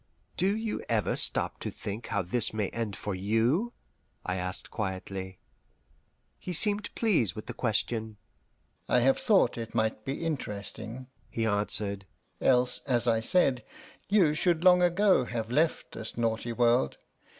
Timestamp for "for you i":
2.95-4.37